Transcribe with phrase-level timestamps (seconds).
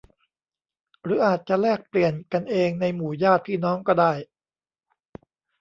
[1.03, 4.13] หรืออาจจะแลกเปลี่ยนกันเองในหมู่ญาติพี่น้องก็ได้